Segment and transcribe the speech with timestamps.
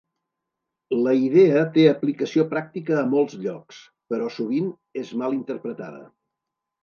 [1.07, 3.81] La idea té aplicació pràctica a molts llocs,
[4.13, 4.71] però sovint
[5.03, 6.01] és mal interpretada.